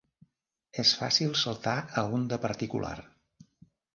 És 0.83 0.93
fàcil 1.01 1.35
saltar 1.41 1.75
a 2.03 2.05
un 2.19 2.25
de 2.33 2.41
particular. 2.47 2.97